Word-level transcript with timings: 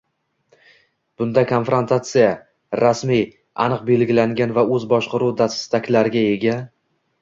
bunday 1.21 1.45
konfrantatsiya– 1.51 2.31
rasmiy, 2.85 3.23
aniq 3.69 3.87
belgilangan 3.93 4.59
va 4.59 4.69
o‘z 4.81 4.93
boshqaruv 4.99 5.41
dastaklariga 5.47 6.31
ega 6.37 6.63